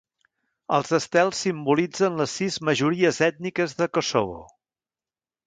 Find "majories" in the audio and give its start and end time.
2.71-3.21